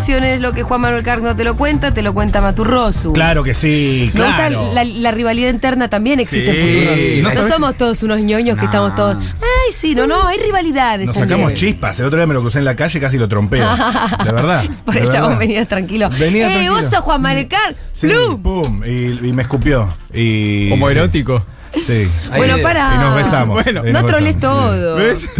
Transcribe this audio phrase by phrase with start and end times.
[0.00, 0.40] Sensaciones.
[0.40, 3.12] Lo que Juan Manuel Carr no te lo cuenta, te lo cuenta Maturrosu.
[3.12, 7.22] Claro que sí, la, la rivalidad interna también existe Sí, en.
[7.24, 9.16] ¿no somos todos unos ñoños que estamos todos.
[9.18, 11.38] Ay, sí, no, no, hay rivalidades Nos también.
[11.38, 11.98] sacamos chispas.
[12.00, 13.68] El otro día me lo crucé en la calle y casi lo trompeo.
[14.24, 14.64] De verdad.
[14.84, 15.38] Por el chabón verdad.
[15.38, 16.10] venía tranquilo.
[16.18, 16.74] Venía ¡Eh, tranquilo.
[16.74, 17.74] vos sos Juan Manuel Carr!
[17.92, 18.42] Sí, ¡Plum!
[18.42, 19.88] pum, y, y me escupió.
[20.12, 21.44] Y, Como erótico.
[21.86, 22.08] Sí.
[22.36, 22.94] Bueno, para.
[22.96, 23.62] Y nos besamos.
[23.62, 23.86] Bueno.
[23.86, 24.96] Y No troles todo.
[24.96, 25.34] ¿Ves?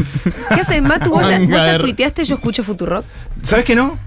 [0.55, 1.11] ¿Qué haces, Matu?
[1.11, 3.05] ¿Vos ya, vos ya tuiteaste Yo escucho Futurock?
[3.43, 3.99] ¿Sabes qué no?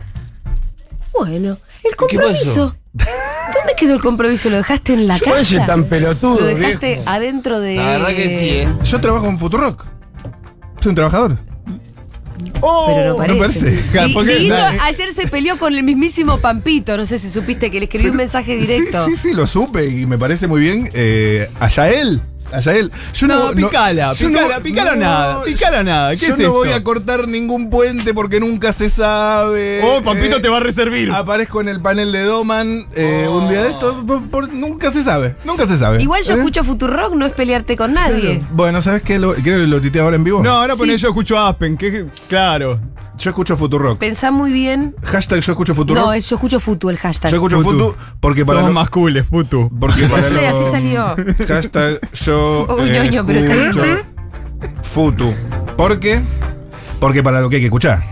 [1.13, 2.75] Bueno, el compromiso.
[2.93, 4.49] ¿Dónde quedó el compromiso?
[4.49, 5.65] ¿Lo dejaste en la casa?
[5.65, 7.75] tan pelotudo, ¿Lo dejaste adentro de.?
[7.75, 8.67] La verdad que sí, ¿eh?
[8.83, 9.85] Yo trabajo en Futurock.
[10.81, 11.37] Soy un trabajador.
[12.85, 13.83] Pero no parece.
[13.93, 14.53] No parece.
[14.81, 16.97] Ayer se peleó con el mismísimo Pampito.
[16.97, 19.05] No sé si supiste que le escribió un mensaje directo.
[19.05, 20.89] Sí, sí, sí, lo supe y me parece muy bien.
[20.93, 22.21] Eh, allá él.
[22.51, 22.91] Allá él.
[23.13, 26.11] Yo No, picala, yo picala, picala nada, picala nada.
[26.11, 26.51] ¿Qué yo es no esto?
[26.53, 29.81] voy a cortar ningún puente porque nunca se sabe.
[29.83, 31.11] Oh, Pampito Eh, te va a reservir.
[31.11, 34.03] Aparezco en el panel de Doman eh, un día de esto.
[34.05, 35.35] por- por- nunca se sabe.
[35.45, 36.01] Nunca se sabe.
[36.01, 36.37] Igual yo ¿Eh?
[36.37, 38.41] escucho Futurock, no es pelearte con nadie.
[38.51, 39.17] Bueno, ¿sabes qué?
[39.19, 40.43] Lo, creo que lo titeé ahora en vivo.
[40.43, 40.99] No, ahora poné Sí.
[40.99, 42.79] yo escucho Aspen, que claro.
[43.23, 43.99] Yo escucho Futurock.
[43.99, 44.93] Pensá muy bien.
[45.03, 46.03] Hashtag yo escucho Futurock.
[46.05, 47.31] No, es yo escucho Futu el hashtag.
[47.31, 47.79] yo escucho Futu.
[47.79, 49.69] Futu porque para Somos lo- más cooles, putu.
[49.79, 51.15] Porque para sé, lo- así salió.
[51.47, 53.99] Hashtag yo Uy, ñoño, pero está bien.
[54.81, 55.33] Futu.
[55.77, 56.21] ¿Por qué?
[56.99, 58.03] Porque para lo que hay que escuchar.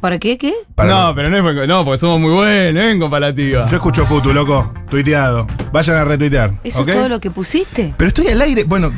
[0.00, 0.38] ¿Para qué?
[0.38, 0.54] ¿Qué?
[0.76, 3.68] Para no, lo- pero no es porque, no, porque somos muy buenos, en comparativa.
[3.68, 4.72] Yo escucho Futu, loco.
[4.88, 5.46] Tuiteado.
[5.72, 6.52] Vayan a retuitear.
[6.64, 7.92] ¿Eso es todo lo que pusiste?
[7.98, 8.64] Pero estoy al aire.
[8.64, 8.90] Bueno,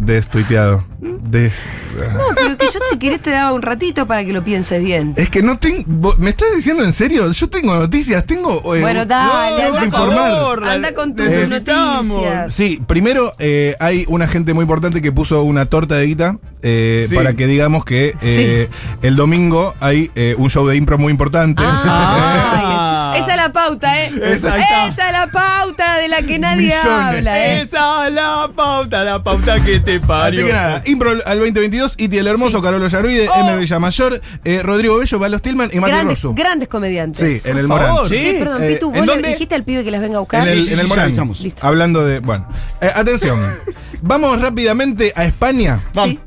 [0.00, 0.84] destuiteado.
[1.06, 5.14] No, pero que yo si querés te daba un ratito para que lo pienses bien.
[5.16, 6.14] Es que no tengo.
[6.18, 7.30] ¿Me estás diciendo en serio?
[7.30, 8.74] Yo tengo noticias, tengo.
[8.74, 10.64] eh, Bueno, dale, tengo anda que con- informar.
[10.64, 12.52] Anda con tus noticias.
[12.52, 17.06] Sí, primero eh, hay una gente muy importante que puso una torta de guita eh,
[17.08, 17.14] Sí.
[17.14, 18.68] para que digamos que eh,
[19.02, 21.62] el domingo hay eh, un show de impro muy importante.
[21.64, 22.82] Ah,
[23.18, 24.10] esa es la pauta, ¿eh?
[24.22, 24.56] Esa
[24.88, 26.84] es la pauta de la que nadie Millones.
[26.86, 27.62] habla, ¿eh?
[27.62, 30.46] Esa es la pauta, la pauta que te Así parió.
[30.46, 32.62] que nada, Impro al 2022, Iti el Hermoso, Sí.
[32.64, 33.40] Carolo Yaruide, Oh.
[33.40, 33.56] M.
[33.58, 36.34] Villamayor, eh, Rodrigo Bello, Valos Tillman y Mati Rosu.
[36.34, 37.42] grandes comediantes.
[37.42, 37.96] Sí, en el Morán.
[38.08, 38.36] Che, Sí.
[38.38, 39.28] perdón, Eh, Pitu, ¿en ¿vos le dónde?
[39.30, 40.42] dijiste al pibe que las venga a buscar?
[40.46, 41.32] En el, sí, en el sí, Morán.
[41.40, 41.66] Listo.
[41.66, 42.20] Hablando de.
[42.20, 42.48] Bueno.
[42.80, 43.58] Eh, atención.
[44.02, 45.84] Vamos rápidamente a España.
[46.04, 46.20] Sí.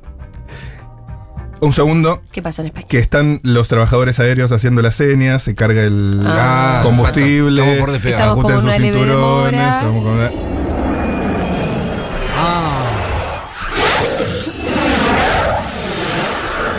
[1.62, 2.22] Un segundo.
[2.32, 2.88] ¿Qué pasa en España?
[2.88, 6.80] Que están los trabajadores aéreos haciendo las señas, se carga el Ah.
[6.84, 7.62] combustible.
[7.62, 8.20] Estamos por despegar.
[8.22, 9.76] Estamos ajusten con sus cinturones.
[9.76, 10.32] estamos con una-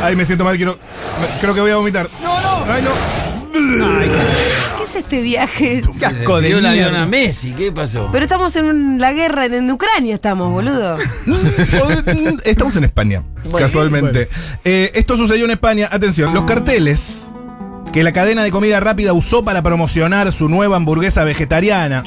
[0.03, 0.77] Ay, me siento mal, quiero.
[1.41, 2.09] Creo que voy a vomitar.
[2.23, 2.73] No, no.
[2.73, 2.91] Ay, no.
[3.53, 4.10] ¿Qué
[4.91, 5.81] es este viaje?
[5.99, 8.09] Qué asco de Dio un avión a Messi, ¿qué pasó?
[8.13, 10.97] Pero estamos en un- la guerra en, en Ucrania, estamos, boludo.
[12.45, 13.59] Estamos en España, Bueno.
[13.59, 14.29] casualmente.
[14.65, 15.89] Eh, esto sucedió en España.
[15.91, 17.29] Atención, los carteles
[17.93, 22.05] que la cadena de comida rápida usó para promocionar su nueva hamburguesa vegetariana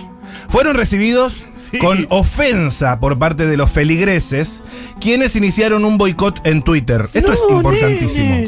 [0.50, 1.46] fueron recibidos
[1.80, 4.62] con ofensa por parte de los feligreses,
[5.00, 7.10] quienes iniciaron un boicot en Twitter.
[7.14, 8.44] Esto es importantísimo.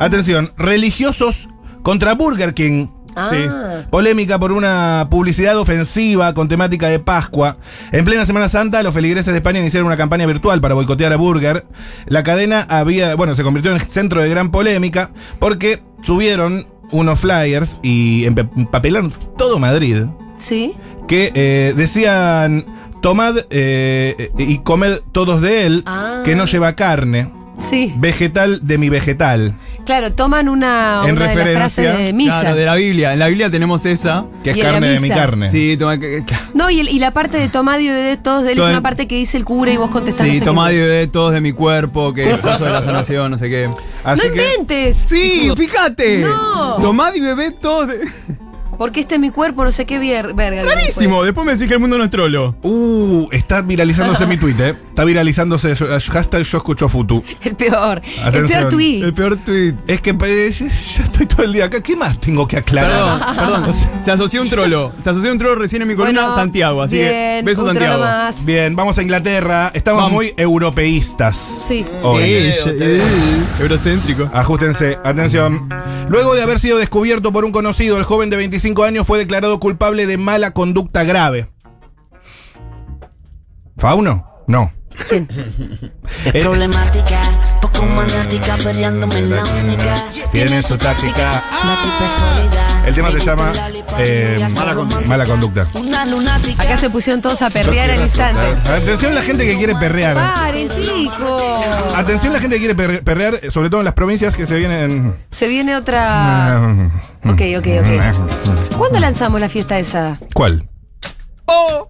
[0.00, 1.48] Atención, religiosos
[1.82, 2.88] contra Burger King.
[3.20, 3.30] Ah.
[3.30, 3.86] Sí.
[3.90, 7.56] Polémica por una publicidad ofensiva con temática de Pascua.
[7.92, 11.16] En plena Semana Santa, los feligreses de España iniciaron una campaña virtual para boicotear a
[11.16, 11.64] Burger.
[12.06, 17.78] La cadena había, bueno, se convirtió en centro de gran polémica porque subieron unos flyers
[17.82, 20.04] y empapelaron todo Madrid
[20.38, 20.74] Sí.
[21.06, 22.64] que eh, decían
[23.02, 26.22] tomad eh, y comed todos de él, Ah.
[26.24, 27.30] que no lleva carne,
[27.60, 27.92] Sí.
[27.98, 29.54] vegetal de mi vegetal,
[29.84, 31.54] Claro, toman una, En una de las referencia,
[31.84, 32.40] frases de misa.
[32.40, 33.14] Claro, de la Biblia.
[33.14, 34.26] En la Biblia tenemos esa.
[34.44, 35.50] que es en carne de mi carne.
[35.50, 38.44] Sí, toma, que- que- No, y, el- y la parte de tomad y bebé todos
[38.44, 40.26] de él Todo es el- una parte que dice el cura y vos contestás.
[40.26, 42.82] no sí, sé tomad y bebé todos de mi cuerpo, que es coso de la
[42.82, 43.70] sanación, no sé qué.
[44.04, 44.96] Así ¡No que inventes!
[45.08, 46.18] Sí, fíjate.
[46.18, 46.76] No.
[46.82, 48.00] Tomad y bebé todos de.
[48.76, 50.62] Porque este es mi cuerpo, no sé qué verga.
[50.62, 52.54] Clarísimo, después me decís que el mundo no es trolo.
[52.62, 54.76] Uh, está viralizándose mi tweet, ¿eh?
[54.98, 57.22] Está viralizándose hashtag yo escucho Futu.
[57.42, 58.02] El peor.
[58.34, 59.00] El peor tweet.
[59.04, 59.74] El peor tweet.
[59.86, 61.80] Es que eh, ya estoy todo el día acá.
[61.80, 63.36] ¿Qué más tengo que aclarar?
[63.36, 63.74] Perdón, perdón.
[64.04, 64.92] Se asoció un trolo.
[65.04, 66.82] Se asoció un trolo recién en mi columna, Bueno, Santiago.
[66.82, 68.02] Así bien, que besos, Santiago.
[68.02, 68.44] más.
[68.44, 69.70] Bien, vamos a Inglaterra.
[69.72, 70.14] Estamos Vamos.
[70.16, 71.36] muy europeístas.
[71.36, 71.84] Sí.
[72.18, 73.02] Eh, eh,
[73.60, 74.28] eurocéntrico.
[74.32, 75.68] Ajustense, atención.
[76.08, 79.60] Luego de haber sido descubierto por un conocido, el joven de 25 años fue declarado
[79.60, 81.48] culpable de mala conducta grave.
[83.76, 84.26] ¿Fauno?
[84.48, 84.72] No.
[85.08, 85.28] ¿Quién?
[86.24, 87.20] Eh, Problemática,
[87.62, 90.04] poco maniática, peleándome en la única.
[90.32, 91.42] Tiene su táctica.
[92.18, 92.82] Sólida.
[92.86, 93.52] El tema se llama
[93.98, 95.06] eh, Mala conducta.
[95.06, 95.66] Mala conducta.
[95.74, 96.62] Una lunática.
[96.62, 98.40] Acá se pusieron todos a perrear al instante.
[98.70, 100.16] Atención la gente que quiere perrear.
[100.16, 101.42] Paren, chicos.
[101.94, 105.14] Atención la gente que quiere perre- perrear, sobre todo en las provincias que se vienen...
[105.30, 106.60] Se viene otra.
[107.24, 108.76] Ok, ok, ok.
[108.76, 110.18] ¿Cuándo lanzamos la fiesta esa?
[110.34, 110.68] ¿Cuál?
[111.46, 111.87] ¡Oh!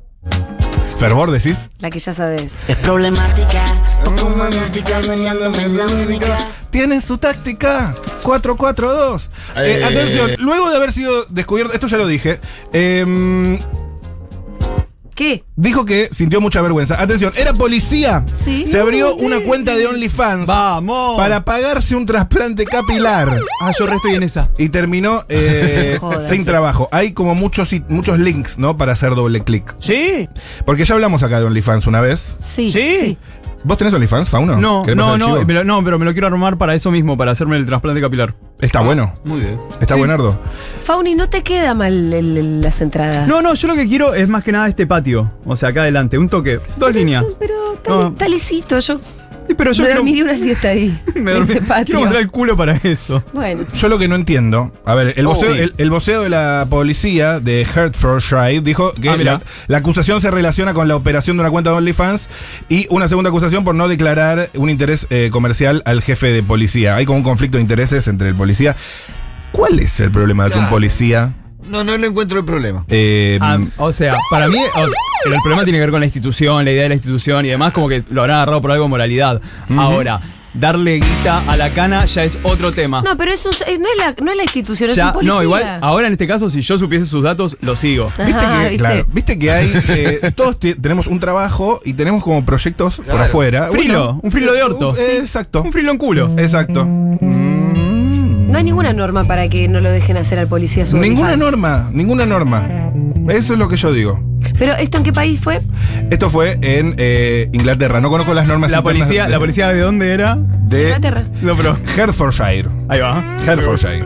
[0.98, 1.70] ¿Fervor decís?
[1.80, 2.54] La que ya sabes.
[2.66, 3.74] Es problemática,
[4.04, 6.38] poco maniática, peleándome en la única.
[6.70, 9.28] Tiene su táctica 442.
[9.56, 9.84] Eh, Eh.
[9.84, 12.40] atención, luego de haber sido descubierto, esto ya lo dije,
[12.72, 13.58] em,
[15.18, 15.42] ¿Qué?
[15.56, 17.02] dijo que sintió mucha vergüenza.
[17.02, 18.24] Atención, era policía.
[18.32, 18.66] Sí.
[18.68, 21.16] Se abrió una cuenta de OnlyFans ¡Vamos!
[21.18, 23.36] para pagarse un trasplante capilar.
[23.60, 24.48] Ah, yo resto en esa.
[24.58, 26.30] Y terminó eh, Joder.
[26.30, 26.88] sin trabajo.
[26.92, 28.76] Hay como muchos, muchos links, ¿no?
[28.78, 29.74] Para hacer doble clic.
[29.80, 30.28] ¿Sí?
[30.64, 32.36] Porque ya hablamos acá de OnlyFans una vez.
[32.38, 32.70] Sí.
[32.70, 33.18] ¿Sí?
[33.64, 34.56] ¿Vos tenés OnlyFans, Fauno?
[34.60, 37.32] No, ¿Querés no, no, lo- no, pero me lo quiero armar para eso mismo, para
[37.32, 38.36] hacerme el trasplante capilar.
[38.60, 39.14] Está bueno.
[39.24, 39.58] Muy bien.
[39.80, 40.00] Está Sí.
[40.00, 40.38] buenardo.
[40.82, 43.28] Fauni, no te queda mal el- el- las entradas.
[43.28, 45.30] No, no, yo lo que quiero es más que nada este patio.
[45.46, 47.24] O sea, acá adelante, un toque, dos líneas.
[47.38, 47.54] Pero
[47.88, 48.08] No.
[48.08, 48.80] está lisito.
[48.80, 49.00] Yo
[49.56, 50.96] Pero yo me quiero, dormiría una siesta ahí.
[51.14, 53.22] me dormí- quiero mostrar el culo para eso.
[53.32, 53.66] Bueno.
[53.74, 55.60] Yo lo que no entiendo, a ver, el Oh, voceo, sí.
[55.60, 60.30] el, el voceo de la policía de Hertfordshire dijo que Ah, la, la acusación se
[60.30, 62.28] relaciona con la operación de una cuenta de OnlyFans
[62.68, 66.96] y una segunda acusación por no declarar un interés eh, comercial al jefe de policía.
[66.96, 68.76] Hay como un conflicto de intereses entre el policía.
[69.52, 71.32] ¿Cuál es el problema de que un policía...
[71.66, 72.84] No, no le encuentro el problema.
[72.88, 76.06] eh, Ah, o sea, para mí, o sea, el problema tiene que ver con la
[76.06, 78.84] institución, la idea de la institución y demás, como que lo habrán agarrado por algo
[78.84, 79.40] de moralidad.
[79.76, 80.20] Ahora,
[80.54, 83.02] darle guita a la cana ya es otro tema.
[83.02, 85.12] No, pero eso es- eh, no, es la, no es la institución, es Ya- un
[85.12, 85.34] policía.
[85.34, 88.10] no, igual, ahora en este caso, si yo supiese sus datos, lo sigo.
[88.24, 88.76] Viste Ajá, que, ¿viste?
[88.78, 89.72] claro, viste que hay.
[89.88, 93.68] eh, todos te- tenemos un trabajo y tenemos como proyectos por afuera.
[93.70, 94.96] Frilo, un frilo de orto.
[94.96, 95.62] eh, exacto.
[95.62, 96.34] Un frilo en culo.
[96.38, 96.84] Exacto.
[98.48, 101.38] No hay ninguna norma para que no lo dejen hacer al policía su Ninguna OnlyFans.
[101.52, 102.66] norma, ninguna norma.
[103.28, 104.20] Eso es lo que yo digo.
[104.58, 105.60] Pero ¿esto en qué país fue?
[106.10, 108.00] Esto fue en eh, Inglaterra.
[108.00, 110.36] No conozco las normas La internas policía, de, la policía de dónde era?
[110.36, 111.24] de Inglaterra.
[111.42, 111.78] No, pero.
[111.96, 112.68] Hertfordshire.
[112.88, 113.36] Ahí va.
[113.46, 114.02] Hertfordshire.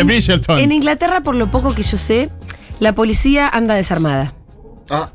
[0.00, 0.58] En- Bridgerton.
[0.58, 2.28] En Inglaterra, por lo poco que yo sé,
[2.80, 4.34] la policía anda desarmada.
[4.90, 5.10] Ah,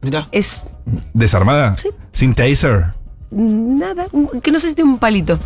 [0.00, 0.28] mira.
[0.32, 0.66] Es
[1.12, 1.76] ¿Desarmada?
[1.76, 1.88] Sí.
[2.12, 2.86] Sin taser.
[3.30, 4.06] nada,
[4.42, 5.38] que no sé si tiene un palito.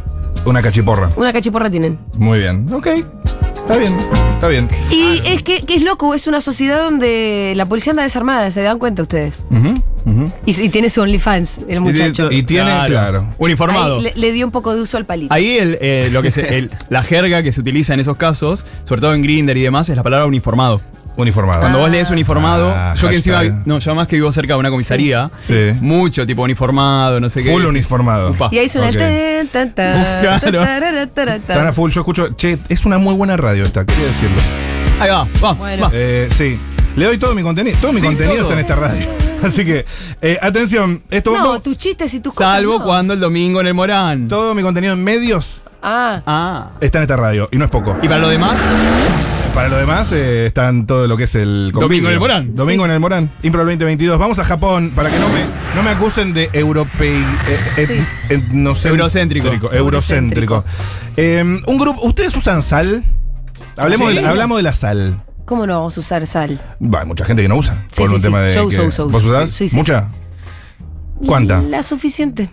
[0.45, 1.11] Una cachiporra.
[1.17, 1.99] Una cachiporra tienen.
[2.19, 2.73] Muy bien.
[2.73, 2.87] Ok.
[2.87, 3.93] Está bien.
[4.35, 4.69] Está bien.
[4.93, 8.63] Y es que, que es loco, es una sociedad donde la policía anda desarmada, ¿se
[8.63, 9.43] dan cuenta ustedes?
[9.51, 9.75] Ujú,
[10.05, 10.29] ujú.
[10.45, 12.29] Y, y tiene su OnlyFans, el muchacho.
[12.31, 13.35] Y tiene, claro.
[13.39, 13.97] Uniformado.
[13.97, 15.35] Ahí le, le dio un poco de uso al palito.
[15.35, 18.65] Ahí el, eh, lo que se, el- la jerga que se utiliza en esos casos,
[18.85, 20.81] sobre todo en Grinder y demás, es la palabra uniformado.
[21.17, 21.61] Uniformado.
[21.61, 24.61] Cuando vos lees uniformado, Ah, yo que encima, no, yo más que vivo cerca de
[24.61, 25.73] una comisaría, Sí.
[25.81, 27.51] mucho tipo uniformado, no sé qué.
[27.53, 28.31] Full uniformado.
[28.33, 28.49] upa.
[28.53, 28.97] Y ahí suena Ok.
[28.97, 31.09] el Uf, claro.
[31.15, 31.29] tan.
[31.29, 31.91] Están a full.
[31.91, 32.35] Yo escucho.
[32.37, 34.37] Che, es una muy buena radio esta, quería decirlo.
[35.01, 35.83] Ahí va, va, Bueno.
[35.85, 35.91] va.
[35.93, 36.59] Eh, sí.
[36.97, 37.77] Le doy todo mi contenido.
[37.81, 38.43] Todo mi Sí, contenido todo.
[38.51, 39.26] está en esta radio.
[39.43, 39.85] Así que,
[40.23, 41.03] eh, atención.
[41.11, 42.53] Esto No, tus chistes y tus cosas.
[42.55, 42.85] Salvo no.
[42.85, 44.29] cuando el domingo en el Morán.
[44.29, 46.71] todo mi contenido en medios Ah, Ah.
[46.81, 47.49] está en esta radio.
[47.53, 47.97] Y no es poco.
[48.03, 48.59] Y para lo demás,
[49.55, 51.71] Para lo demás, eh, están todo lo que es el.
[51.73, 52.55] Domingo en el Morán.
[52.55, 53.31] Domingo en el Morán.
[53.43, 54.19] Impro 2022.
[54.19, 55.41] Vamos a Japón para que no me,
[55.75, 57.15] no me acusen de europei.
[57.49, 58.35] eh, eh, Sí.
[58.35, 58.97] etnocéntrico.
[59.07, 59.73] Eurocéntrico.
[59.73, 60.65] Eurocéntrico.
[61.17, 62.03] Eh, un grupo.
[62.03, 63.03] ¿Ustedes usan sal?
[63.79, 64.17] Hablemos Sí.
[64.17, 65.23] de la- hablamos de la sal.
[65.47, 66.61] ¿Cómo no vamos a usar sal?
[66.83, 67.87] Va, hay mucha gente que no usa.
[67.91, 68.23] Sí, por sí, un sí.
[68.25, 68.55] tema de.
[68.55, 69.31] Yo que- uso, uso, ¿Vos uso.
[69.33, 69.51] usás?
[69.51, 70.11] Sí, sí, ¿Mucha?
[71.27, 71.63] ¿Cuánta?
[71.63, 72.51] La suficiente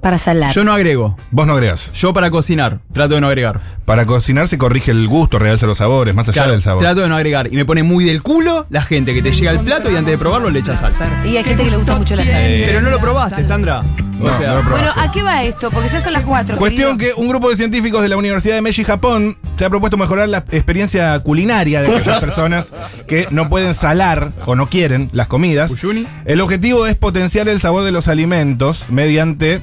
[0.00, 0.52] para salar.
[0.52, 1.16] yo no agrego.
[1.30, 1.90] Vos no agregas.
[1.92, 3.60] Yo para cocinar, trato de no agregar.
[3.84, 6.82] Para cocinar se corrige el gusto, realza los sabores, más allá Claro, del sabor.
[6.82, 7.52] trato de no agregar.
[7.52, 10.12] Y me pone muy del culo la gente que te llega al plato y antes
[10.12, 11.06] de probarlo le echa salsa.
[11.24, 12.34] Y hay gente que le gusta mucho la sal.
[12.66, 13.82] Pero no lo probaste, Sandra.
[14.18, 14.86] No, o sea, no lo probaste.
[14.86, 15.70] Bueno, ¿a qué va esto?
[15.70, 16.56] Porque ya son las cuatro.
[16.56, 17.16] Cuestión querido.
[17.16, 20.28] que un grupo de científicos de la Universidad de Meiji, Japón, se ha propuesto mejorar
[20.28, 22.72] la experiencia culinaria de aquellas personas
[23.06, 25.70] que no pueden salar o no quieren las comidas.
[25.70, 26.06] Uyuni.
[26.24, 29.62] El objetivo es potenciar el sabor de los alimentos mediante.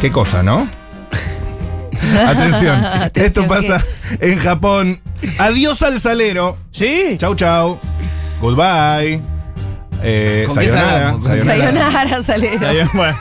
[0.00, 0.68] ¿Qué cosa, no?
[2.26, 3.82] Atención, esto pasa
[4.20, 5.00] en Japón.
[5.38, 6.56] Adiós al salero.
[6.70, 7.16] Sí.
[7.18, 7.80] Chau, chau.
[8.40, 9.33] Goodbye.
[10.04, 11.44] Eh, ¿Con qué sayonara, sayonara.
[11.44, 12.90] Sayonara, Salero.
[12.94, 13.16] Bueno.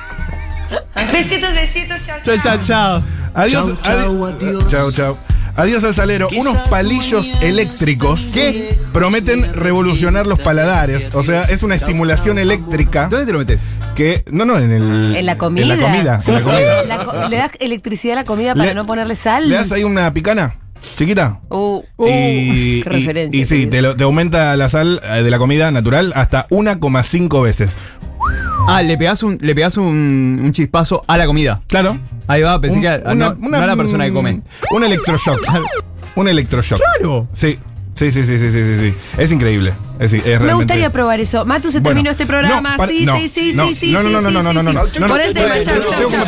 [1.11, 3.03] Besitos, besitos, chao, Chao, chao, chao.
[3.35, 4.67] Adiós, Chau, chau, adi- adiós.
[4.67, 5.17] Chau, chau.
[5.55, 6.29] Adiós al salero.
[6.35, 11.13] Unos palillos eléctricos que prometen revolucionar los paladares.
[11.13, 13.59] O sea, es una estimulación eléctrica ¿Dónde te lo metes?
[13.95, 14.23] que.
[14.31, 15.15] No, no, en el.
[15.15, 15.63] En la comida.
[15.63, 16.23] En la comida.
[16.27, 16.83] En la comida.
[16.87, 19.47] La co- ¿Le das electricidad a la comida para Le- no ponerle sal?
[19.47, 20.55] ¿Le das ahí una picana?
[20.97, 21.39] Chiquita.
[21.49, 23.41] Uh, y, qué y- referencia.
[23.41, 27.43] y sí, te, lo- te aumenta la sal eh, de la comida natural hasta 1,5
[27.43, 27.75] veces.
[28.67, 31.61] Ah, le pegás un, le pegás un, un chispazo a la comida.
[31.67, 31.97] Claro.
[32.27, 34.41] Ahí va, pensé Un- que a, no, no a la persona que come.
[34.71, 35.39] Un electroshock.
[36.15, 36.79] un electroshock.
[36.97, 37.27] Claro.
[37.33, 37.59] Sí.
[37.95, 38.93] Sí, sí, sí, sí, sí, sí, sí.
[39.19, 39.71] Es increíble.
[39.99, 41.45] Es, es Me realmente- gustaría probar eso.
[41.45, 42.71] Matu, se Bueno, terminó este programa.
[42.71, 43.91] no, para- sí, no, sí, sí, no, sí, sí.
[43.91, 44.99] no, no, sí, no, sí, no, no, sí, no, sí.
[44.99, 46.25] no, no, no,